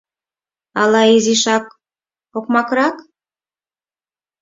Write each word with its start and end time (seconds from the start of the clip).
Ала 0.81 1.01
изишак 1.15 1.65
окмакрак? 2.37 2.95